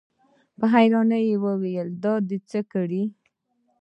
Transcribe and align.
په 0.57 0.65
حيرانۍ 0.73 1.23
يې 1.29 1.35
وويل: 1.45 1.87
دا 2.03 2.13
دې 2.27 2.37
څه 2.49 2.59
کړي؟ 2.73 3.03